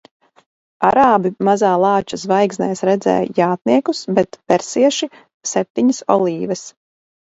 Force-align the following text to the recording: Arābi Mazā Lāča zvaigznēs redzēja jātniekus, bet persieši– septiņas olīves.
Arābi 0.87 1.29
Mazā 1.49 1.73
Lāča 1.83 2.19
zvaigznēs 2.23 2.81
redzēja 2.91 3.29
jātniekus, 3.41 4.01
bet 4.21 4.41
persieši– 4.53 5.11
septiņas 5.53 6.01
olīves. 6.17 6.65